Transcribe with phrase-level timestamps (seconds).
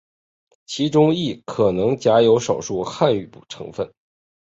[0.65, 3.87] 其中亦可能夹有少数汉语成分。